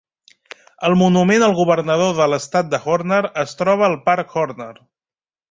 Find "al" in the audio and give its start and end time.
1.47-1.53, 3.91-4.01